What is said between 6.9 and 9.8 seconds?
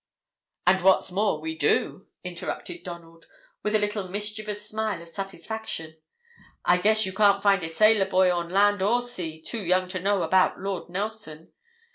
you can't find a sailor boy on land or sea too